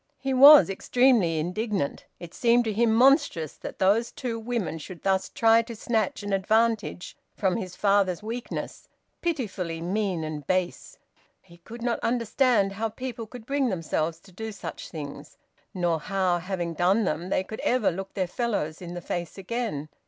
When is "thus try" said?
5.03-5.61